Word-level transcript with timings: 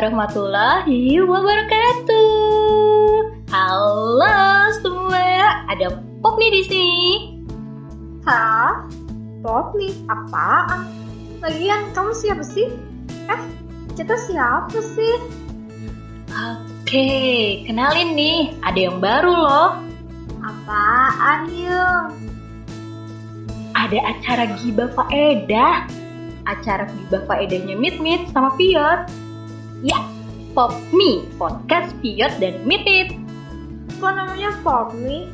warahmatullahi 0.00 1.20
wabarakatuh. 1.20 2.24
Halo 3.52 4.72
semua, 4.80 5.60
ada 5.68 6.00
Pop 6.24 6.40
nih 6.40 6.56
di 6.56 6.62
sini. 6.64 7.04
Hah? 8.24 8.88
Pop 9.44 9.76
nih? 9.76 9.92
Apaan? 10.08 10.88
Lagian 11.44 11.92
kamu 11.92 12.16
siapa 12.16 12.40
sih? 12.40 12.72
Eh, 13.28 13.40
kita 13.92 14.16
siapa 14.24 14.72
sih? 14.72 15.20
Oke, 16.32 17.60
kenalin 17.68 18.16
nih, 18.16 18.56
ada 18.64 18.80
yang 18.80 19.04
baru 19.04 19.36
loh. 19.36 19.84
Apaan 20.40 21.52
yuk? 21.52 22.16
Ada 23.76 24.16
acara 24.16 24.48
Giba 24.64 24.88
Faedah. 24.96 25.84
Acara 26.48 26.88
Giba 26.88 27.20
Faedahnya 27.28 27.76
Mit 27.76 28.00
Mit 28.00 28.32
sama 28.32 28.56
Piot. 28.56 29.28
Ya, 29.80 29.96
Pop 30.52 30.76
Me, 30.92 31.24
podcast 31.40 31.96
Piot 32.04 32.36
dan 32.36 32.68
Mit 32.68 32.84
Mit. 32.84 33.16
Kok 33.96 34.12
namanya 34.12 34.52
Pop 34.60 34.92
nih? 34.92 35.24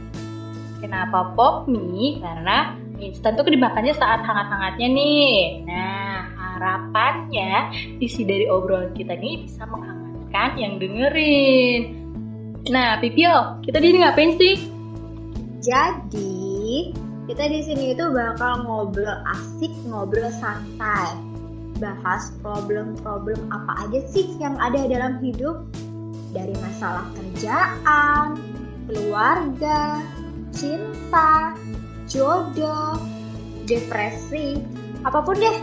Kenapa 0.79 1.35
Pop 1.35 1.67
Me? 1.67 2.23
Karena 2.23 2.79
instan 3.03 3.35
tuh 3.35 3.43
dimakannya 3.43 3.91
saat 3.99 4.23
hangat-hangatnya 4.23 4.87
nih. 4.87 5.67
Nah, 5.67 6.31
harapannya 6.31 7.75
isi 7.99 8.23
dari 8.23 8.47
obrolan 8.47 8.95
kita 8.95 9.19
nih 9.19 9.51
bisa 9.51 9.67
menghangatkan 9.67 10.55
yang 10.55 10.79
dengerin. 10.79 12.07
Nah, 12.71 13.03
Pipio, 13.03 13.59
kita 13.67 13.83
di 13.83 13.87
sini 13.91 13.99
ngapain 13.99 14.31
sih? 14.39 14.57
Jadi, 15.59 16.95
kita 17.27 17.51
di 17.51 17.67
sini 17.67 17.99
itu 17.99 18.15
bakal 18.15 18.63
ngobrol 18.63 19.27
asik, 19.27 19.75
ngobrol 19.91 20.31
santai. 20.39 21.36
Bahas 21.77 22.33
problem-problem 22.41 23.37
apa 23.53 23.89
aja 23.89 24.01
sih 24.09 24.37
yang 24.41 24.57
ada 24.57 24.89
dalam 24.89 25.21
hidup. 25.21 25.65
Dari 26.33 26.53
masalah 26.61 27.09
kerjaan, 27.17 28.37
keluarga, 28.89 30.05
cinta, 30.53 31.57
jodoh, 32.09 33.01
depresi, 33.65 34.61
apa 35.05 35.25
pun 35.25 35.37
deh. 35.37 35.57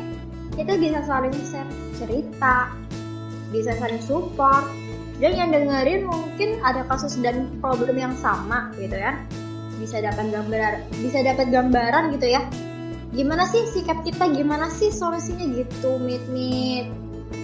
Kita 0.53 0.78
bisa 0.78 1.02
saling 1.06 1.34
share 1.45 1.69
cerita, 1.97 2.73
bisa 3.50 3.73
saling 3.78 4.02
support. 4.02 4.66
Dan 5.22 5.38
yang 5.38 5.50
dengerin 5.53 6.09
mungkin 6.09 6.58
ada 6.66 6.84
kasus 6.89 7.22
dan 7.22 7.47
problem 7.61 7.95
yang 7.95 8.17
sama 8.17 8.73
gitu 8.81 8.97
ya 8.97 9.14
bisa 9.84 10.00
dapat 10.00 10.31
gambaran 10.31 10.75
bisa 11.03 11.19
dapat 11.25 11.52
gambaran 11.52 12.16
gitu 12.16 12.28
ya 12.31 12.41
gimana 13.14 13.45
sih 13.47 13.64
sikap 13.69 14.02
kita 14.02 14.33
gimana 14.33 14.67
sih 14.73 14.89
solusinya 14.89 15.45
gitu 15.53 16.02
mit 16.02 16.23
mit 16.33 16.89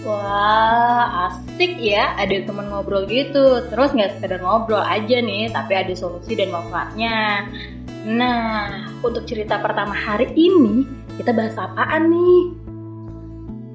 Wah, 0.06 1.28
asik 1.28 1.82
ya 1.82 2.14
ada 2.16 2.32
teman 2.46 2.70
ngobrol 2.70 3.10
gitu. 3.10 3.68
Terus 3.68 3.90
nggak 3.92 4.16
sekedar 4.16 4.40
ngobrol 4.40 4.80
aja 4.80 5.18
nih, 5.18 5.50
tapi 5.52 5.76
ada 5.76 5.92
solusi 5.98 6.38
dan 6.38 6.54
manfaatnya. 6.54 7.50
Nah, 8.06 8.86
untuk 9.02 9.26
cerita 9.28 9.60
pertama 9.60 9.92
hari 9.92 10.30
ini, 10.38 10.88
kita 11.20 11.34
bahas 11.36 11.58
apaan 11.58 12.16
nih? 12.16 12.70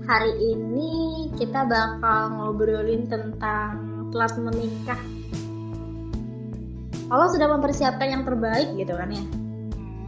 hari 0.04 0.36
ini 0.36 1.32
kita 1.40 1.64
bakal 1.64 2.36
ngobrolin 2.36 3.08
tentang 3.08 4.04
telat 4.12 4.36
menikah 4.36 5.00
kalau 7.08 7.26
sudah 7.32 7.48
mempersiapkan 7.48 8.12
yang 8.12 8.22
terbaik 8.28 8.68
gitu 8.76 8.92
kan 8.92 9.08
ya 9.08 9.24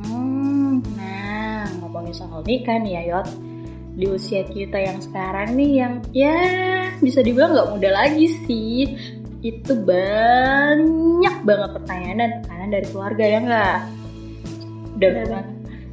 Hmm, 0.06 0.80
nah, 0.94 1.66
ngomongin 1.82 2.14
soal 2.14 2.46
nikah 2.46 2.78
nih 2.78 3.02
ya, 3.02 3.02
Yot. 3.10 3.28
Di 3.96 4.06
usia 4.12 4.44
kita 4.46 4.76
yang 4.76 5.00
sekarang 5.00 5.56
nih 5.56 5.70
yang 5.81 5.94
ya 6.12 6.38
bisa 7.00 7.25
dibilang 7.25 7.56
nggak 7.56 7.70
muda 7.75 7.91
lagi 7.91 8.38
sih. 8.44 8.94
Itu 9.41 9.72
banyak 9.82 11.36
banget 11.42 11.70
pertanyaan 11.81 12.19
dan 12.20 12.31
tekanan 12.44 12.69
dari 12.70 12.86
keluarga 12.92 13.25
ya 13.25 13.38
nggak? 13.41 13.78
Dan 14.97 15.10
Bener. 15.12 15.25
bukan 15.25 15.47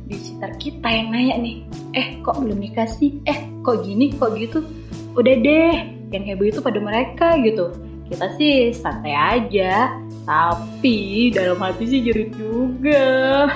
di 0.04 0.16
sekitar 0.20 0.52
kita 0.60 0.88
yang 0.92 1.08
nanya 1.16 1.36
nih, 1.40 1.56
eh 1.96 2.08
kok 2.20 2.38
belum 2.44 2.60
nikah 2.60 2.88
sih? 2.88 3.24
Eh 3.24 3.40
kok 3.64 3.88
gini, 3.88 4.12
kok 4.20 4.36
gitu? 4.36 4.68
Udah 5.16 5.36
deh, 5.40 5.76
yang 6.12 6.24
heboh 6.28 6.52
itu 6.52 6.60
pada 6.60 6.80
mereka 6.84 7.40
gitu. 7.40 7.72
Kita 8.12 8.36
sih 8.36 8.76
santai 8.76 9.16
aja, 9.16 9.96
tapi 10.28 11.32
dalam 11.32 11.58
hati 11.64 11.84
sih 11.88 12.00
jerit 12.04 12.36
juga. 12.36 13.48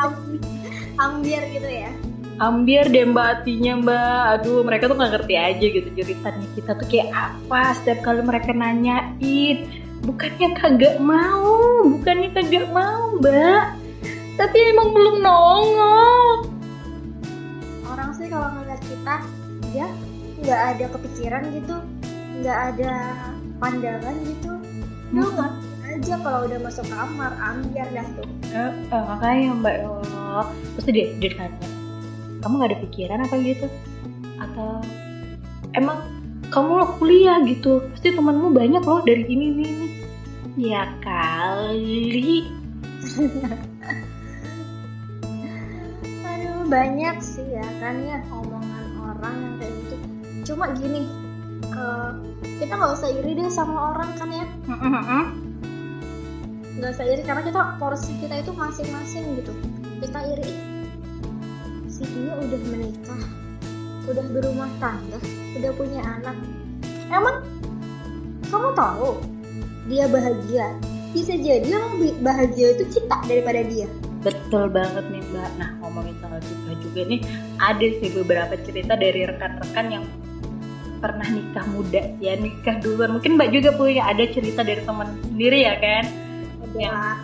Am- 0.00 0.40
ambiar 1.04 1.42
gitu 1.50 1.68
ya. 1.68 1.90
Ambiar 2.42 2.90
deh 2.90 3.06
mbak 3.06 3.26
hatinya 3.30 3.72
mbak. 3.78 4.22
Aduh 4.40 4.66
mereka 4.66 4.90
tuh 4.90 4.98
gak 4.98 5.12
ngerti 5.14 5.34
aja 5.38 5.66
gitu 5.70 5.88
Ceritanya 5.94 6.46
kita 6.58 6.70
tuh 6.74 6.86
kayak 6.90 7.10
apa? 7.14 7.78
Setiap 7.78 8.02
kali 8.02 8.20
mereka 8.26 8.50
nanyain 8.50 9.70
Bukannya 10.04 10.52
kagak 10.58 11.00
mau? 11.00 11.56
Bukannya 11.88 12.28
kagak 12.36 12.68
mau 12.74 13.16
mbak? 13.16 13.72
Tapi 14.34 14.58
emang 14.74 14.92
belum 14.92 15.22
nongol. 15.24 16.50
Orang 17.88 18.10
sih 18.18 18.26
kalau 18.28 18.50
ngeliat 18.52 18.82
kita 18.84 19.14
ya 19.72 19.88
nggak 20.44 20.60
ada 20.76 20.84
kepikiran 20.92 21.42
gitu. 21.56 21.76
Nggak 22.42 22.58
ada 22.74 22.92
pandangan 23.62 24.14
gitu. 24.28 24.52
Lu 25.14 25.24
Hmm. 25.30 25.73
Aja 25.94 26.18
kalau 26.18 26.50
udah 26.50 26.58
masuk 26.58 26.86
kamar 26.90 27.32
ambiar 27.38 27.86
dah 27.94 28.06
tuh. 28.18 28.26
Eh, 28.50 28.70
eh, 28.90 29.02
Makanya 29.06 29.50
mbak 29.58 29.76
Allah 29.86 30.50
Terus 30.78 30.86
dia, 30.90 31.06
dia 31.22 31.30
tanya 31.38 31.68
Kamu 32.42 32.54
gak 32.58 32.70
ada 32.74 32.78
pikiran 32.82 33.18
apa 33.22 33.34
gitu? 33.42 33.66
Atau 34.42 34.82
Emang 35.74 35.98
kamu 36.50 36.70
lo 36.78 36.86
kuliah 36.98 37.42
gitu 37.46 37.82
Pasti 37.94 38.14
temanmu 38.14 38.54
banyak 38.54 38.82
loh 38.82 39.02
dari 39.02 39.26
ini 39.26 39.50
ini 39.54 39.64
ini. 39.64 39.88
Ya 40.54 40.86
kali. 41.02 42.46
Aduh 46.30 46.62
banyak 46.70 47.16
sih 47.18 47.42
ya 47.42 47.66
kan 47.82 47.98
ya 48.06 48.22
omongan 48.30 48.86
orang 49.02 49.34
yang 49.34 49.54
kayak 49.58 49.74
gitu. 49.82 49.96
Cuma 50.46 50.70
gini 50.78 51.10
eh, 51.74 52.10
kita 52.62 52.70
nggak 52.70 52.94
usah 52.94 53.10
iri 53.10 53.34
deh 53.34 53.50
sama 53.50 53.98
orang 53.98 54.14
kan 54.14 54.30
ya 54.30 54.46
nggak 56.84 57.00
usah 57.00 57.24
karena 57.24 57.42
kita 57.48 57.60
porsi 57.80 58.12
kita 58.20 58.44
itu 58.44 58.52
masing-masing 58.52 59.24
gitu. 59.40 59.52
Kita 60.04 60.20
iri. 60.36 60.52
"Ih, 60.52 60.60
si 61.88 62.04
dia 62.04 62.36
udah 62.36 62.60
menikah 62.68 63.24
udah 64.04 64.24
berumah 64.36 64.68
tangga 64.76 65.16
udah 65.56 65.72
punya 65.80 66.04
anak. 66.04 66.36
Emang 67.08 67.40
kamu 68.52 68.68
tahu 68.76 69.16
dia 69.88 70.04
bahagia? 70.12 70.76
Bisa 71.16 71.40
jadi 71.40 71.64
yang 71.64 71.96
bahagia 72.20 72.76
itu 72.76 72.84
kita 72.92 73.16
daripada 73.32 73.64
dia. 73.64 73.88
Betul 74.20 74.68
banget 74.68 75.08
nih 75.08 75.24
mbak. 75.32 75.56
Nah 75.56 75.72
ngomongin 75.80 76.12
soal 76.20 76.36
cinta 76.44 76.76
juga 76.84 77.00
nih 77.08 77.20
Ada 77.64 77.86
sih 77.96 78.12
beberapa 78.12 78.60
cerita 78.60 78.92
dari 78.92 79.24
rekan-rekan 79.24 79.86
yang 79.88 80.04
pernah 81.00 81.32
nikah 81.32 81.64
muda. 81.72 82.12
Ya 82.20 82.36
nikah 82.36 82.76
duluan. 82.84 83.16
Mungkin 83.16 83.40
mbak 83.40 83.56
juga 83.56 83.72
punya 83.72 84.04
ada 84.04 84.28
cerita 84.28 84.60
dari 84.60 84.84
teman 84.84 85.16
sendiri 85.32 85.64
ya 85.64 85.80
kan 85.80 86.23
Ya, 86.74 87.22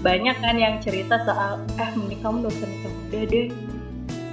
banyak 0.00 0.36
kan 0.40 0.56
yang 0.56 0.80
cerita 0.80 1.20
soal 1.28 1.60
eh 1.76 1.90
mending 1.92 2.20
kamu 2.24 2.48
gak 2.48 2.52
usah 2.56 2.68
nikah 2.68 2.92
muda 2.92 3.20
deh. 3.28 3.46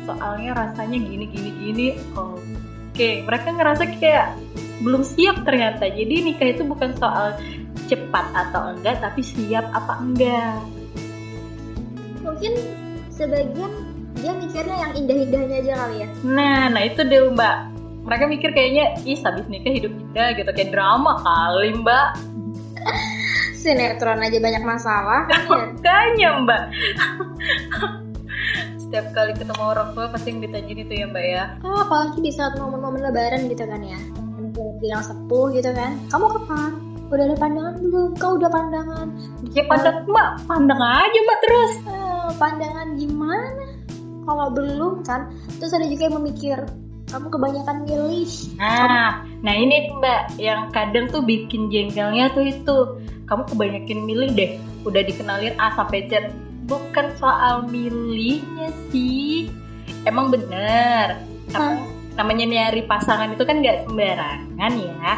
Soalnya 0.08 0.52
rasanya 0.56 0.98
gini 1.04 1.26
gini 1.28 1.52
gini. 1.60 1.88
Oke 2.16 3.28
mereka 3.28 3.52
ngerasa 3.52 3.84
kayak 4.00 4.40
belum 4.80 5.04
siap 5.04 5.44
ternyata. 5.44 5.92
Jadi 5.92 6.16
nikah 6.24 6.48
itu 6.56 6.64
bukan 6.64 6.96
soal 6.96 7.36
cepat 7.92 8.26
atau 8.32 8.76
enggak 8.76 9.04
tapi 9.04 9.20
siap 9.20 9.68
apa 9.76 9.94
enggak. 10.00 10.60
Mungkin 12.24 12.54
sebagian 13.12 13.72
dia 14.18 14.34
mikirnya 14.34 14.78
yang 14.88 14.92
indah-indahnya 14.96 15.56
aja 15.68 15.74
kali 15.84 15.96
ya. 16.04 16.08
Nah 16.24 16.72
nah 16.72 16.82
itu 16.88 17.04
deh 17.04 17.28
mbak. 17.36 17.76
Mereka 18.08 18.24
mikir 18.32 18.50
kayaknya 18.56 19.04
ih 19.04 19.20
habis 19.20 19.44
nikah 19.52 19.84
hidup 19.84 19.92
indah 19.92 20.32
gitu. 20.32 20.48
Kayak 20.56 20.72
drama 20.72 21.20
kali 21.20 21.76
mbak 21.76 22.10
sinetron 23.58 24.22
aja 24.22 24.38
banyak 24.38 24.64
masalah 24.64 25.26
kan 25.26 25.42
ya? 25.42 25.50
Makanya 25.50 26.30
mbak. 26.46 26.64
Setiap 28.88 29.08
kali 29.12 29.34
ketemu 29.36 29.64
orang 29.66 29.90
tua 29.98 30.06
pasti 30.14 30.32
yang 30.32 30.40
ditanyain 30.46 30.80
itu 30.80 30.94
ya 30.94 31.06
mbak 31.10 31.26
ya. 31.26 31.44
Oh, 31.66 31.84
apalagi 31.84 32.22
di 32.22 32.32
saat 32.32 32.56
momen-momen 32.56 33.02
lebaran 33.02 33.50
gitu 33.50 33.66
kan 33.66 33.82
ya. 33.82 34.00
Bilang 34.80 35.04
sepuh 35.04 35.52
gitu 35.58 35.74
kan. 35.74 35.98
Kamu 36.14 36.26
kapan? 36.40 36.72
Udah 37.08 37.24
ada 37.28 37.38
pandangan 37.40 37.76
belum? 37.82 38.10
Kau 38.16 38.38
udah 38.38 38.52
pandangan? 38.52 39.08
Ya 39.52 39.64
pandang 39.66 40.06
mbak. 40.08 40.30
Pandang 40.46 40.80
aja 40.80 41.18
mbak 41.18 41.40
terus. 41.44 41.72
Eh, 41.90 42.30
pandangan 42.38 42.88
gimana? 42.96 43.66
Kalau 44.28 44.52
belum 44.52 45.08
kan 45.08 45.32
terus 45.60 45.72
ada 45.72 45.88
juga 45.88 46.12
yang 46.12 46.20
memikir 46.20 46.60
kamu 47.08 47.28
kebanyakan 47.32 47.78
milih. 47.88 48.32
Nah, 48.60 49.24
nah 49.40 49.56
ini 49.56 49.96
mbak 49.96 50.36
yang 50.36 50.68
kadang 50.76 51.08
tuh 51.08 51.24
bikin 51.24 51.72
jengkelnya 51.72 52.36
tuh 52.36 52.44
itu 52.52 52.76
kamu 53.28 53.44
kebanyakan 53.48 54.00
milih 54.04 54.30
deh. 54.36 54.52
Udah 54.84 55.02
dikenalin 55.08 55.56
A 55.60 55.72
sampai 55.76 56.08
Z. 56.12 56.32
Bukan 56.68 57.16
soal 57.16 57.64
milihnya 57.72 58.76
sih. 58.92 59.48
Emang 60.04 60.28
bener. 60.32 61.24
Emang 61.56 61.88
namanya 62.20 62.44
nyari 62.44 62.84
pasangan 62.84 63.32
itu 63.32 63.44
kan 63.48 63.64
nggak 63.64 63.88
sembarangan 63.88 64.72
ya. 64.76 65.12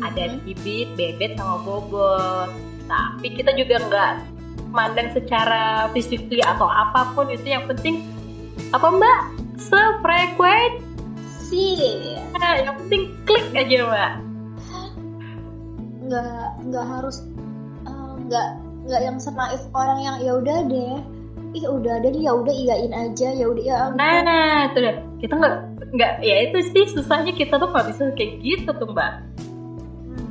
Ada 0.00 0.22
Mhm. 0.32 0.40
bibit 0.44 0.88
bebet 0.96 1.36
sama 1.36 1.60
bobot. 1.60 2.48
Tapi 2.88 3.26
kita 3.36 3.52
juga 3.60 3.76
nggak 3.84 4.12
mandang 4.72 5.12
secara 5.12 5.92
physically 5.92 6.40
atau 6.40 6.68
apa 6.68 7.12
pun. 7.12 7.28
Itu 7.28 7.44
yang 7.44 7.68
penting 7.68 8.00
apa 8.72 8.88
mbak? 8.88 9.20
Sefrekuensi 9.56 10.85
sih. 11.50 12.18
Yang 12.36 12.76
penting 12.84 13.02
klik 13.26 13.46
aja 13.54 13.76
mbak. 13.86 14.12
Nggak 16.06 16.46
nggak 16.70 16.86
harus 16.86 17.16
eh, 17.86 18.12
nggak 18.26 18.48
nggak 18.86 19.00
yang 19.02 19.18
senaif 19.18 19.62
orang 19.74 19.98
yang 20.02 20.16
ya 20.22 20.32
udah 20.38 20.58
deh. 20.66 20.96
Ih 21.56 21.64
udah 21.72 21.92
ada 22.02 22.08
nih 22.12 22.22
ya 22.26 22.32
udah 22.36 22.54
iyain 22.54 22.92
aja 22.92 23.28
ya 23.32 23.46
udah 23.48 23.64
ya 23.64 23.76
ampun. 23.88 23.96
nah 23.96 24.68
itu 24.68 24.78
deh 24.82 24.96
kita 25.24 25.34
nggak 25.40 25.54
nggak 25.96 26.12
ya 26.20 26.36
itu 26.50 26.58
sih 26.68 26.84
susahnya 26.92 27.32
kita 27.32 27.56
tuh 27.56 27.72
nggak 27.72 27.86
bisa 27.94 28.12
kayak 28.12 28.44
gitu 28.44 28.70
tuh 28.76 28.88
mbak. 28.92 29.24
Hmm. 29.40 30.28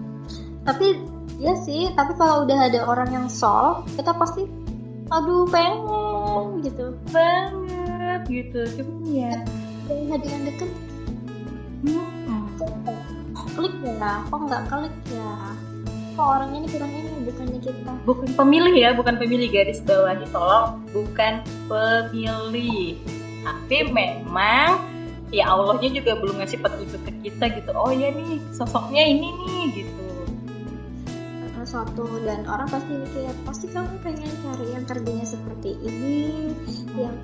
tapi 0.69 1.01
ya 1.41 1.57
sih 1.65 1.89
tapi 1.97 2.13
kalau 2.19 2.45
udah 2.45 2.69
ada 2.69 2.85
orang 2.85 3.09
yang 3.09 3.27
sol 3.31 3.81
kita 3.97 4.13
pasti 4.13 4.45
aduh 5.09 5.49
pengen 5.49 6.61
gitu. 6.61 6.93
Banget 7.09 8.21
gitu 8.29 8.59
cuman 8.81 9.01
ya. 9.09 9.33
Yang 9.89 10.41
deket 10.49 10.69
hmm, 11.85 12.45
klik 13.55 13.75
ya 13.85 14.23
kok 14.27 14.39
nggak 14.39 14.63
klik 14.67 14.95
ya? 15.13 15.35
Kok 16.15 16.27
orangnya 16.31 16.57
ini 16.63 16.67
kurang 16.71 16.91
ini 16.95 17.09
bukannya 17.27 17.59
kita? 17.59 17.91
Bukan 18.07 18.29
pemilih 18.39 18.75
ya 18.75 18.89
bukan 18.95 19.15
pemilih 19.19 19.47
garis 19.51 19.79
bawahi 19.83 20.25
tolong. 20.31 20.79
Bukan 20.95 21.33
pemilih. 21.67 22.99
Tapi 23.45 23.77
memang 23.91 24.79
ya 25.29 25.51
Allahnya 25.51 25.89
juga 25.91 26.15
belum 26.19 26.39
ngasih 26.39 26.59
petunjuk 26.63 27.01
ke 27.03 27.11
kita 27.27 27.45
gitu. 27.59 27.71
Oh 27.75 27.91
ya 27.91 28.11
nih 28.15 28.39
sosoknya 28.55 29.03
ini 29.03 29.27
nih 29.27 29.63
gitu. 29.83 30.07
Karena 31.51 31.65
suatu 31.67 32.05
dan 32.23 32.47
orang 32.47 32.67
pasti 32.71 32.91
mikir 32.95 33.31
pasti 33.43 33.65
kamu 33.71 33.95
pengen 34.03 34.31
cari 34.43 34.65
yang 34.71 34.85
kerjanya 34.87 35.27
seperti 35.27 35.75
ini 35.83 36.55
yang 36.95 37.15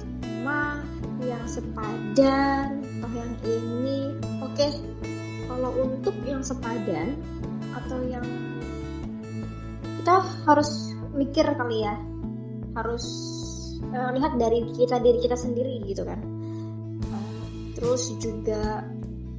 sama 0.42 0.82
yang 1.22 1.46
sepadan 1.46 2.82
atau 2.82 3.10
yang 3.14 3.34
ini 3.46 4.10
oke. 4.62 4.70
Kalau 5.52 5.72
untuk 5.84 6.16
yang 6.24 6.42
sepadan 6.46 7.18
atau 7.76 8.00
yang 8.08 8.26
kita 10.02 10.16
harus 10.48 10.96
mikir 11.14 11.46
kali 11.46 11.84
ya. 11.86 11.96
Harus 12.78 13.06
eh, 13.92 14.10
lihat 14.16 14.40
dari 14.40 14.64
kita 14.74 15.02
diri 15.02 15.20
kita 15.20 15.36
sendiri 15.36 15.84
gitu 15.86 16.06
kan. 16.08 16.20
Eh, 17.04 17.76
terus 17.76 18.14
juga 18.22 18.86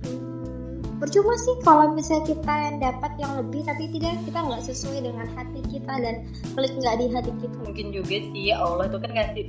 hmm, 0.04 1.00
percuma 1.00 1.34
sih 1.40 1.56
kalau 1.64 1.96
misalnya 1.96 2.28
kita 2.28 2.52
yang 2.52 2.76
dapat 2.82 3.12
yang 3.16 3.32
lebih 3.40 3.64
tapi 3.64 3.88
tidak 3.94 4.20
kita 4.28 4.38
nggak 4.42 4.62
sesuai 4.68 4.98
dengan 5.00 5.26
hati 5.32 5.60
kita 5.70 5.94
dan 6.02 6.14
klik 6.52 6.74
nggak 6.76 6.96
di 7.00 7.06
hati 7.08 7.32
kita. 7.40 7.56
Mungkin 7.64 7.88
juga 7.94 8.16
sih 8.20 8.52
Allah 8.52 8.86
tuh 8.92 9.00
kan 9.00 9.16
ngasih 9.16 9.46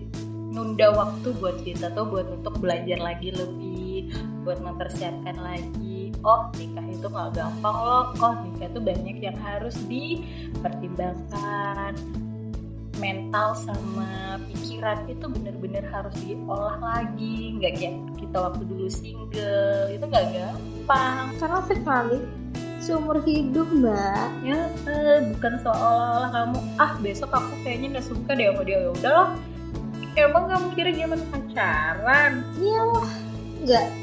nunda 0.53 0.93
waktu 0.93 1.33
buat 1.41 1.57
kita 1.65 1.91
tuh 1.97 2.05
buat 2.07 2.29
untuk 2.29 2.61
belajar 2.61 3.01
lagi 3.01 3.33
lebih 3.33 3.72
buat 4.43 4.59
mempersiapkan 4.59 5.39
lagi. 5.39 6.11
Oh 6.23 6.47
nikah 6.55 6.87
itu 6.87 7.09
nggak 7.09 7.35
gampang 7.35 7.75
loh. 7.75 8.13
Oh 8.19 8.35
nikah 8.43 8.67
itu 8.71 8.79
banyak 8.79 9.17
yang 9.23 9.37
harus 9.39 9.75
dipertimbangkan. 9.87 11.95
Mental 13.01 13.57
sama 13.57 14.37
pikiran 14.53 15.09
itu 15.09 15.25
bener-bener 15.25 15.81
harus 15.89 16.13
diolah 16.23 16.77
lagi. 16.79 17.57
Nggak 17.57 17.81
kayak 17.81 17.97
kita 18.21 18.37
waktu 18.37 18.61
dulu 18.67 18.85
single. 18.87 19.89
Itu 19.89 20.05
nggak 20.07 20.27
gampang. 20.31 21.33
Karena 21.41 21.59
sekali. 21.65 22.21
Seumur 22.83 23.23
hidup 23.23 23.71
mbak. 23.71 24.27
Ya 24.43 24.67
eh, 24.91 25.23
bukan 25.35 25.55
seolah-olah 25.63 26.29
kamu 26.35 26.59
ah 26.77 26.93
besok 26.99 27.31
aku 27.31 27.55
kayaknya 27.63 27.95
nggak 27.97 28.07
suka 28.11 28.35
deh 28.35 28.51
sama 28.51 28.61
dia. 28.67 28.83
Ya 28.83 28.91
udah 28.91 29.11
loh 29.11 29.31
emang 30.13 30.45
kamu 30.45 30.77
kira 30.77 30.93
zaman 30.93 31.17
pacaran? 31.33 32.45
Iya 32.61 32.81
lah. 32.85 33.09
Nggak 33.63 34.02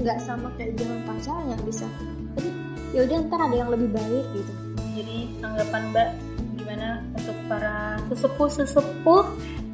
nggak 0.00 0.18
sama 0.20 0.52
kayak 0.60 0.76
zaman 0.76 1.00
pacaran 1.08 1.46
yang 1.52 1.62
bisa. 1.64 1.86
Jadi 2.36 2.50
ya 2.92 3.00
udah 3.08 3.16
ntar 3.28 3.40
ada 3.48 3.56
yang 3.56 3.70
lebih 3.72 3.88
baik 3.92 4.26
gitu. 4.36 4.52
Jadi 4.96 5.18
tanggapan 5.40 5.82
mbak 5.92 6.08
gimana 6.56 6.88
untuk 7.16 7.36
para 7.48 8.00
sesepuh-sesepuh 8.12 9.24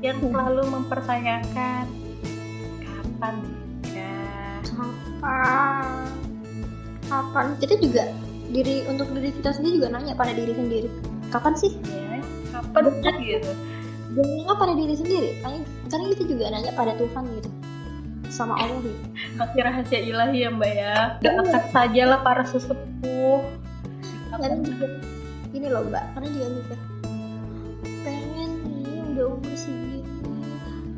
yang 0.02 0.18
selalu 0.18 0.62
mempertanyakan 0.66 1.86
kapan 2.82 3.34
nikah? 3.82 4.58
Kapan? 4.66 6.06
Kapan? 7.06 7.46
Kita 7.58 7.74
juga 7.78 8.04
diri 8.52 8.84
untuk 8.90 9.08
diri 9.14 9.30
kita 9.30 9.50
sendiri 9.54 9.82
juga 9.82 9.88
nanya 9.94 10.14
pada 10.14 10.34
diri 10.34 10.52
sendiri. 10.54 10.88
Kapan 11.30 11.54
sih? 11.58 11.72
Ya 11.90 12.22
kapan 12.52 12.92
gitu? 13.22 13.52
Jangan 14.12 14.56
pada 14.60 14.74
diri 14.76 14.94
sendiri. 14.94 15.30
Karena 15.42 16.06
kita 16.14 16.24
juga 16.28 16.44
nanya 16.52 16.72
pada 16.76 16.92
Tuhan 16.98 17.24
gitu 17.40 17.61
sama 18.32 18.56
Allah 18.56 18.80
gitu 18.80 19.04
masih 19.36 19.60
rahasia 19.60 20.00
ilahi 20.00 20.48
ya 20.48 20.48
mbak 20.48 20.72
ya. 20.72 20.96
Doakan 21.20 21.46
sajalah 21.68 22.24
para 22.24 22.44
sesepuh. 22.48 23.44
Dan 24.40 24.64
juga 24.64 24.88
gini 25.52 25.68
loh 25.68 25.84
mbak. 25.84 26.04
Karena 26.16 26.28
dia 26.32 26.48
mikir 26.48 26.78
pengen 28.02 28.50
nih 28.64 29.00
udah 29.12 29.26
umur 29.36 29.54
segini. 29.54 30.00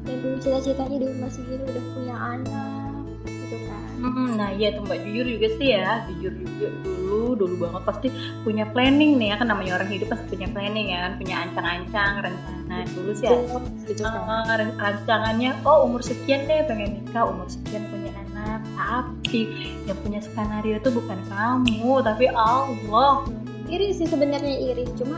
Dan 0.07 0.17
dulu 0.23 0.37
cita-citanya 0.39 0.97
di 1.03 1.07
umur 1.11 1.31
segini 1.35 1.63
udah 1.67 1.85
punya 1.99 2.15
anak 2.15 3.03
gitu 3.27 3.57
kan. 3.67 3.89
Hmm, 3.99 4.29
nah 4.39 4.49
iya 4.55 4.79
tuh 4.79 4.87
mbak. 4.87 5.03
Jujur 5.03 5.27
juga 5.27 5.49
sih 5.59 5.69
ya. 5.75 6.07
Jujur 6.07 6.33
juga 6.39 6.67
dulu 6.87 7.35
dulu 7.35 7.55
banget 7.67 7.83
pasti 7.83 8.09
punya 8.47 8.65
planning 8.71 9.19
nih 9.19 9.35
ya. 9.35 9.43
Kan 9.43 9.51
namanya 9.51 9.83
orang 9.83 9.91
hidup 9.91 10.15
pasti 10.15 10.39
punya 10.39 10.49
planning 10.55 10.95
ya 10.95 11.11
kan. 11.11 11.13
Punya 11.19 11.35
ancang-ancang 11.43 12.13
rencana 12.23 12.64
dulu 12.93 13.11
sih 13.17 13.27
ya? 13.27 13.33
Goals 13.33 13.69
gitu 13.89 14.03
kan. 14.05 14.15
Uh, 14.29 14.55
ren- 14.59 14.79
rancangannya 14.79 15.51
oh 15.65 15.89
umur 15.89 16.05
sekian 16.05 16.45
deh 16.45 16.65
pengen 16.69 17.01
nikah 17.01 17.25
umur 17.25 17.49
sekian 17.49 17.89
punya 17.89 18.11
anak. 18.29 18.61
Tapi 18.77 19.41
yang 19.89 19.99
punya 20.05 20.21
skenario 20.21 20.77
itu 20.79 20.91
bukan 20.93 21.19
kamu 21.33 22.05
tapi 22.05 22.27
Allah. 22.33 23.25
Iri 23.71 23.97
sih 23.97 24.05
sebenarnya 24.05 24.55
iri. 24.73 24.85
Cuma 24.99 25.17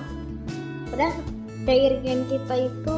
padahal 0.93 1.19
keiringan 1.67 2.31
kita 2.31 2.71
itu 2.71 2.97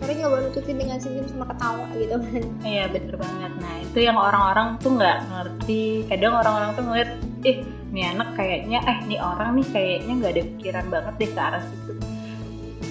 tapi 0.00 0.16
nggak 0.16 0.32
boleh 0.32 0.42
nutupin 0.48 0.80
dengan 0.80 0.96
senyum 0.96 1.28
sama 1.28 1.44
ketawa 1.52 1.84
gitu 1.92 2.16
kan. 2.16 2.42
Iya 2.64 2.88
bener 2.88 3.14
banget. 3.20 3.52
Nah 3.60 3.74
itu 3.84 3.98
yang 4.00 4.16
orang-orang 4.16 4.80
tuh 4.80 4.96
nggak 4.96 5.18
ngerti. 5.28 6.08
Kadang 6.08 6.40
orang-orang 6.40 6.70
tuh 6.72 6.84
ngeliat 6.88 7.10
ih 7.44 7.58
nih 7.90 8.04
anak 8.16 8.38
kayaknya 8.38 8.78
eh 8.86 8.98
nih 9.08 9.18
orang 9.18 9.58
nih 9.58 9.66
kayaknya 9.72 10.12
nggak 10.20 10.32
ada 10.32 10.42
pikiran 10.54 10.86
banget 10.92 11.14
deh 11.18 11.30
ke 11.34 11.40
arah 11.40 11.62
situ 11.64 11.92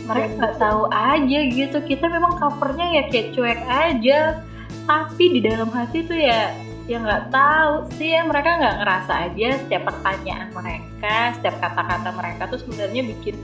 mereka 0.06 0.32
nggak 0.38 0.58
tahu 0.58 0.84
aja 0.90 1.40
gitu. 1.50 1.78
Kita 1.86 2.06
memang 2.10 2.38
covernya 2.38 2.88
ya 3.00 3.04
kayak 3.10 3.28
cuek 3.34 3.62
aja. 3.66 4.20
Tapi 4.86 5.24
di 5.38 5.40
dalam 5.46 5.70
hati 5.70 6.06
tuh 6.06 6.18
ya 6.18 6.54
ya 6.90 6.98
nggak 6.98 7.30
tahu 7.30 7.74
sih 7.98 8.14
ya. 8.14 8.26
Mereka 8.26 8.50
nggak 8.50 8.76
ngerasa 8.82 9.14
aja 9.30 9.48
setiap 9.66 9.84
pertanyaan 9.90 10.50
mereka 10.54 11.38
setiap 11.38 11.56
kata-kata 11.62 12.10
mereka 12.14 12.42
tuh 12.50 12.60
sebenarnya 12.62 13.02
bikin 13.06 13.36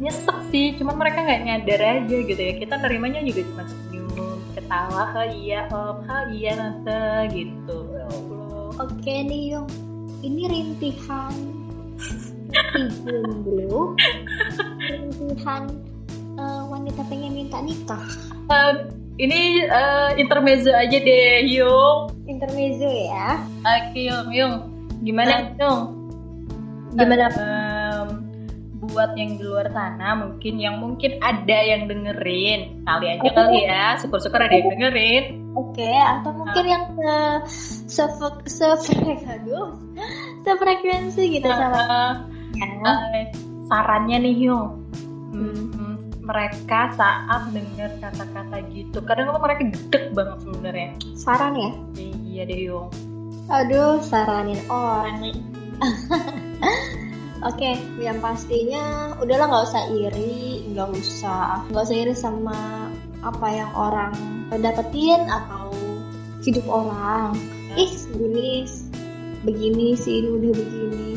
nyesek 0.00 0.38
sih. 0.52 0.76
Cuman 0.76 0.96
mereka 0.96 1.24
nggak 1.24 1.42
nyadar 1.44 1.80
aja 2.04 2.16
gitu 2.16 2.40
ya. 2.40 2.52
Kita 2.56 2.74
nerimanya 2.80 3.20
juga 3.24 3.40
cuma 3.48 3.64
senyum 3.64 4.40
ketawa 4.52 5.02
ha 5.16 5.22
iya 5.28 5.68
om. 5.72 6.04
Ha 6.04 6.18
iya 6.32 6.52
tante 6.56 7.32
gitu. 7.32 7.78
Allah. 7.96 8.88
Oke 8.88 9.14
nih 9.24 9.56
Yung. 9.56 9.68
Ini 10.18 10.50
rintihan 10.50 11.30
rintihan 12.74 13.38
dulu 13.46 13.94
rintihan 15.48 15.64
eh, 16.38 16.62
wanita 16.68 17.00
pengen 17.08 17.32
minta 17.32 17.58
nikah. 17.64 18.04
Eh, 18.52 18.72
ini 19.18 19.64
eh, 19.64 20.10
intermezzo 20.20 20.70
aja 20.70 20.98
deh 21.00 21.48
Yung 21.48 22.12
intermezzo 22.28 22.86
ya. 22.86 23.40
Oke 23.64 23.98
Yung 24.06 24.28
Yung 24.30 24.54
gimana 25.02 25.56
Yung 25.56 25.80
gimana? 26.94 27.26
Em, 27.32 28.08
buat 28.88 29.12
yang 29.20 29.36
di 29.36 29.44
luar 29.44 29.68
sana 29.68 30.16
mungkin 30.16 30.54
yang 30.56 30.80
mungkin 30.80 31.20
ada 31.20 31.58
yang 31.60 31.90
dengerin. 31.90 32.86
Kali 32.88 33.06
aja 33.12 33.28
Oke. 33.28 33.36
kali 33.36 33.58
ya 33.68 33.84
syukur-syukur 34.00 34.40
ada 34.40 34.54
yang 34.54 34.70
dengerin. 34.72 35.24
Oke, 35.58 35.90
atau 35.90 36.30
mungkin 36.32 36.64
yang 36.64 36.84
se 37.44 38.06
se 38.06 38.28
se 38.46 38.68
sefrekuensi 40.46 41.22
gitu 41.34 41.48
sama 41.50 42.22
Eh, 42.58 42.88
eh, 43.18 43.26
sarannya 43.68 44.24
nih 44.24 44.48
Yung 44.48 44.88
Hmm, 45.28 45.96
mereka 46.24 46.92
saat 46.96 47.52
dengar 47.52 47.92
kata-kata 48.00 48.64
gitu 48.72 48.98
kadang 49.04 49.32
kadang 49.32 49.44
mereka 49.44 49.62
gedek 49.68 50.04
banget 50.16 50.38
sebenarnya 50.44 50.88
saran 51.16 51.52
ya. 51.56 51.70
iya 52.00 52.42
deh 52.48 52.60
Yung 52.68 52.88
Aduh, 53.48 54.04
saranin 54.04 54.60
orang 54.68 55.24
nih. 55.24 55.36
Oke, 57.48 57.80
yang 57.96 58.20
pastinya 58.20 59.16
udahlah 59.24 59.48
nggak 59.48 59.66
usah 59.72 59.82
iri, 59.88 60.68
nggak 60.68 60.92
usah 60.92 61.64
nggak 61.72 61.80
usah 61.80 61.96
iri 61.96 62.12
sama 62.12 62.92
apa 63.24 63.48
yang 63.48 63.72
orang 63.72 64.12
dapetin 64.52 65.24
atau 65.32 65.72
hidup 66.44 66.66
orang. 66.68 67.32
ih 67.78 67.88
segini 67.88 68.68
begini 69.46 69.94
sih 69.94 70.26
udah 70.26 70.50
begini 70.50 71.14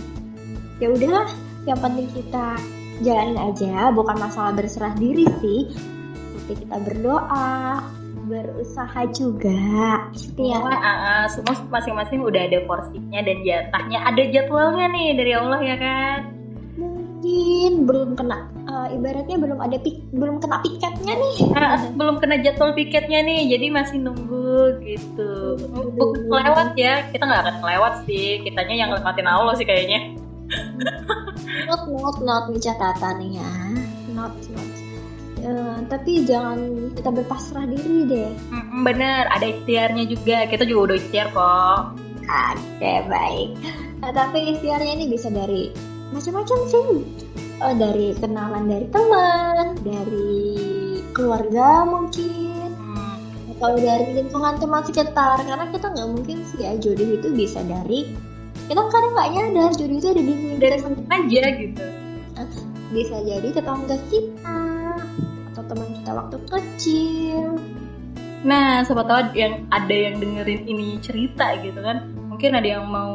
ya 0.78 0.94
udahlah 0.94 1.30
yang 1.66 1.80
penting 1.82 2.06
kita 2.14 2.58
jalanin 3.02 3.38
aja 3.38 3.90
bukan 3.94 4.18
masalah 4.18 4.54
berserah 4.54 4.94
diri 4.98 5.26
sih 5.42 5.70
tapi 6.42 6.54
kita 6.68 6.78
berdoa 6.82 7.82
berusaha 8.32 9.02
juga 9.12 10.08
semua 10.16 10.72
uh, 10.72 11.26
semua 11.28 11.56
masing-masing 11.68 12.24
udah 12.24 12.48
ada 12.48 12.64
porsinya 12.64 13.20
dan 13.20 13.44
jatahnya. 13.44 14.00
Ada 14.08 14.24
jadwalnya 14.32 14.86
nih 14.88 15.08
dari 15.20 15.32
Allah 15.36 15.60
ya 15.60 15.76
kan? 15.76 16.20
Mungkin 16.80 17.72
belum 17.86 18.10
kena 18.16 18.48
uh, 18.72 18.88
ibaratnya 18.96 19.38
belum 19.38 19.60
ada 19.60 19.78
pik 19.78 20.16
belum 20.16 20.40
kena 20.40 20.64
piketnya 20.64 21.14
nih. 21.20 21.38
Uh, 21.52 21.80
belum 22.00 22.16
kena 22.24 22.36
jadwal 22.40 22.72
piketnya 22.72 23.20
nih 23.20 23.52
jadi 23.52 23.68
masih 23.68 23.98
nunggu 24.00 24.80
gitu. 24.86 25.60
Bukan 25.96 26.32
lewat 26.32 26.80
ya 26.80 27.04
kita 27.12 27.24
nggak 27.28 27.42
akan 27.48 27.56
lewat 27.68 27.94
sih. 28.08 28.40
Kitanya 28.48 28.76
yang 28.88 28.90
lewatin 28.96 29.28
Allah 29.28 29.54
sih 29.60 29.68
kayaknya 29.68 30.16
not 31.68 31.84
not 31.90 32.18
not 32.22 32.44
nih 32.52 32.62
catatannya. 32.62 33.40
Ya 33.42 33.54
not 34.14 34.36
not. 34.54 34.70
Uh, 35.42 35.82
tapi 35.90 36.22
jangan 36.22 36.94
kita 36.94 37.10
berpasrah 37.10 37.66
diri 37.66 38.06
deh. 38.06 38.32
Mm, 38.54 38.86
bener 38.86 39.26
ada 39.34 39.46
ikhtiarnya 39.46 40.06
juga. 40.06 40.46
Kita 40.46 40.64
juga 40.70 40.94
udah 40.94 40.96
ikhtiar 41.02 41.28
kok. 41.34 41.82
Oke 42.30 42.94
baik. 43.10 43.50
Nah, 44.02 44.12
tapi 44.14 44.54
ikhtiarnya 44.54 45.02
ini 45.02 45.06
bisa 45.10 45.34
dari 45.34 45.74
macam-macam 46.14 46.58
sih. 46.70 46.90
Uh, 47.62 47.74
dari 47.78 48.14
kenalan 48.18 48.70
dari 48.70 48.86
teman 48.90 49.78
dari 49.82 50.42
keluarga 51.14 51.86
mungkin. 51.90 52.50
Hmm. 52.82 53.18
atau 53.58 53.78
dari 53.78 54.18
lingkungan 54.18 54.58
teman 54.58 54.82
sekitar 54.82 55.46
karena 55.46 55.70
kita 55.70 55.94
nggak 55.94 56.10
mungkin 56.10 56.42
sih 56.50 56.66
ya 56.66 56.74
jodoh 56.82 57.14
itu 57.14 57.30
bisa 57.30 57.62
dari 57.62 58.10
kita 58.72 58.88
kadang 58.88 59.12
nggak 59.12 59.30
nyadar 59.36 59.72
jodoh 59.76 59.98
itu 60.00 60.08
ada 60.16 60.24
di 60.24 60.34
dari 60.56 60.80
aja 61.12 61.44
gitu. 61.60 61.84
Bisa 62.96 63.20
jadi 63.20 63.48
tetangga 63.52 64.00
kita 64.08 64.60
atau 65.52 65.64
teman 65.68 65.92
kita 65.92 66.12
waktu 66.16 66.38
kecil. 66.48 67.60
Nah 68.48 68.80
siapa 68.88 69.04
tahu 69.04 69.36
yang 69.36 69.68
ada 69.76 69.92
yang 69.92 70.24
dengerin 70.24 70.72
ini 70.72 70.96
cerita 71.04 71.60
gitu 71.60 71.84
kan. 71.84 72.16
Mungkin 72.32 72.56
ada 72.56 72.80
yang 72.80 72.88
mau 72.88 73.12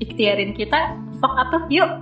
ikhtiarin 0.00 0.56
kita 0.56 0.96
sok 1.20 1.34
atau 1.44 1.60
yuk. 1.68 1.92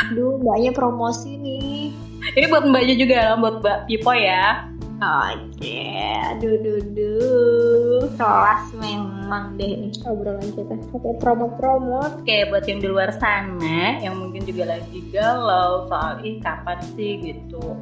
Aduh 0.00 0.40
mbaknya 0.40 0.72
promosi 0.72 1.36
nih. 1.36 1.92
Ini 2.40 2.46
buat 2.48 2.72
mbaknya 2.72 2.96
juga 2.96 3.36
buat 3.36 3.60
mbak 3.60 3.84
Pipo 3.84 4.16
ya 4.16 4.64
Oke, 4.96 5.92
aduh, 6.32 6.56
aduh, 6.56 6.80
aduh, 6.80 8.02
kelas 8.16 8.64
memang 8.80 9.60
deh 9.60 9.76
nih 9.76 9.92
obrolan 10.08 10.48
kita. 10.56 10.72
Oke, 10.96 11.20
promo-promo. 11.20 12.00
Oke, 12.16 12.48
buat 12.48 12.64
yang 12.64 12.80
di 12.80 12.88
luar 12.88 13.12
sana, 13.20 14.00
yang 14.00 14.16
mungkin 14.16 14.48
juga 14.48 14.72
lagi 14.72 15.04
galau 15.12 15.84
soal 15.92 16.24
ih 16.24 16.40
kapan 16.40 16.80
sih 16.96 17.20
gitu. 17.20 17.76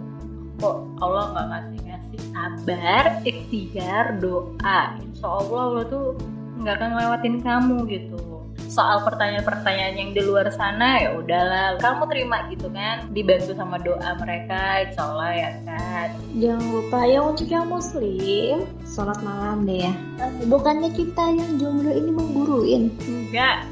Kok 0.59 0.99
Allah 0.99 1.25
nggak 1.31 1.47
ngasih 1.55 1.81
ngasih 1.87 2.21
sabar, 2.35 3.05
ikhtiar, 3.23 4.19
doa. 4.19 4.99
Insya 4.99 5.27
Allah 5.31 5.61
Allah 5.71 5.85
tuh 5.87 6.19
nggak 6.59 6.75
akan 6.83 6.91
ngelewatin 6.99 7.37
kamu 7.47 7.77
gitu 7.95 8.34
soal 8.75 9.07
pertanyaan-pertanyaan 9.07 9.95
yang 9.95 10.11
di 10.11 10.23
luar 10.27 10.51
sana 10.51 10.99
ya 10.99 11.15
udahlah 11.15 11.79
kamu 11.79 12.11
terima 12.11 12.51
gitu 12.51 12.67
kan 12.75 13.07
dibantu 13.15 13.55
sama 13.55 13.79
doa 13.79 14.19
mereka 14.19 14.91
insya 14.91 15.03
Allah 15.15 15.31
ya 15.31 15.51
kan? 15.63 16.09
Jangan 16.43 16.67
lupa 16.75 16.99
ya 17.07 17.19
untuk 17.23 17.47
yang 17.47 17.71
muslim 17.71 18.67
sholat 18.83 19.19
malam 19.23 19.63
deh 19.63 19.87
ya. 19.87 19.95
Bukannya 20.51 20.91
kita 20.91 21.25
yang 21.39 21.51
jomblo 21.63 21.95
ini 21.95 22.11
mengguruin? 22.11 22.83
Enggak. 23.07 23.63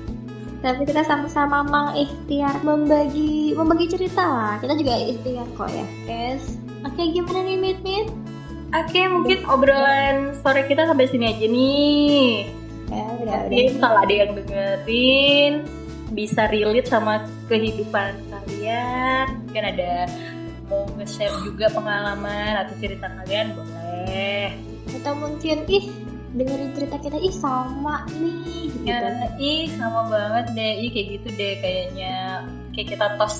Tapi 0.62 0.86
kita 0.86 1.02
sama-sama 1.02 1.66
mengikhtiar 1.66 2.62
membagi 2.62 3.58
membagi 3.58 3.90
cerita 3.90 4.22
lah. 4.22 4.54
Kita 4.62 4.78
juga 4.78 4.94
ikhtiar 4.94 5.46
kok 5.58 5.66
ya. 5.74 5.86
Guys 6.06 6.62
oke 6.86 7.02
gimana 7.10 7.42
nih 7.42 7.58
Mit 7.58 7.78
Mit? 7.82 8.06
Oke, 8.72 9.04
mungkin 9.04 9.44
obrolan 9.52 10.32
sore 10.40 10.64
kita 10.64 10.88
sampai 10.88 11.04
sini 11.04 11.28
aja 11.28 11.44
nih 11.44 12.61
ya 12.92 13.38
Mungkin 13.48 13.80
kalau 13.80 13.98
ada 14.04 14.14
yang 14.14 14.30
dengerin 14.36 15.52
bisa 16.12 16.48
relate 16.52 16.88
sama 16.88 17.24
kehidupan 17.48 18.12
kalian. 18.28 19.26
Mungkin 19.48 19.64
ada 19.64 19.92
mau 20.68 20.88
nge-share 21.00 21.36
juga 21.44 21.72
pengalaman 21.72 22.68
atau 22.68 22.74
cerita 22.80 23.08
kalian 23.08 23.56
boleh. 23.56 24.52
Atau 24.92 25.12
mungkin 25.16 25.64
ih 25.68 25.84
dengerin 26.32 26.72
cerita 26.76 26.96
kita 27.00 27.18
ih 27.20 27.34
sama 27.34 28.08
nih 28.16 28.72
gitu. 28.72 28.88
ya, 28.88 29.28
ih 29.36 29.68
sama 29.76 30.08
banget 30.08 30.46
deh. 30.56 30.72
Ih 30.84 30.90
kayak 30.92 31.06
gitu 31.18 31.28
deh 31.36 31.52
kayaknya. 31.60 32.16
Kayak 32.76 32.88
kita 32.96 33.06
tos 33.16 33.36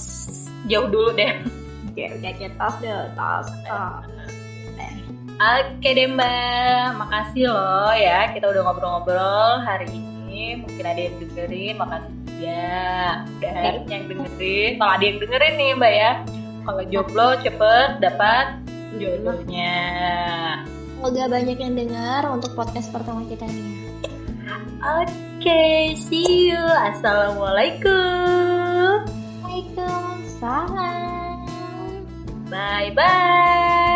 jauh 0.69 0.89
dulu 0.89 1.13
deh. 1.17 1.45
Ya 1.93 2.09
udah 2.17 2.33
kita 2.41 2.57
tos 2.57 2.77
deh 2.81 2.93
tos, 3.17 3.49
tos. 3.69 4.42
Oke 5.43 5.99
deh 5.99 6.07
mbak, 6.07 7.03
makasih 7.03 7.51
loh 7.51 7.91
ya 7.99 8.31
kita 8.31 8.47
udah 8.47 8.63
ngobrol-ngobrol 8.63 9.59
hari 9.67 9.91
ini. 9.91 10.63
Mungkin 10.63 10.87
ada 10.87 11.03
yang 11.03 11.19
dengerin, 11.19 11.83
makasih 11.83 12.15
juga. 12.23 13.27
Udah 13.43 13.83
yang 13.91 14.07
dengerin. 14.07 14.79
Kalau 14.79 14.93
ada 14.95 15.03
yang 15.03 15.19
dengerin 15.19 15.59
nih 15.59 15.75
mbak 15.75 15.93
ya, 15.99 16.23
kalau 16.63 16.87
jomblo 16.87 17.35
cepet 17.43 17.99
dapat 17.99 18.55
jodohnya. 19.03 19.83
Semoga 20.95 21.27
banyak 21.27 21.59
yang 21.59 21.75
dengar 21.75 22.23
untuk 22.31 22.55
podcast 22.55 22.95
pertama 22.95 23.27
kita 23.27 23.43
nih. 23.43 23.83
Oke, 24.83 25.07
okay, 25.43 25.95
see 25.99 26.55
you. 26.55 26.63
Assalamualaikum. 26.63 29.11
Waalaikumsalam. 29.43 32.07
Bye 32.47 32.95
bye. 32.95 33.92